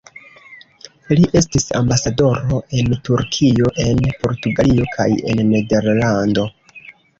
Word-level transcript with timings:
Li 1.19 1.27
estis 1.41 1.67
ambasadoro 1.79 2.63
en 2.79 2.97
Turkio, 3.11 3.71
en 3.85 4.03
Portugalio 4.25 4.91
kaj 4.97 5.09
en 5.37 5.45
Nederlando. 5.55 6.51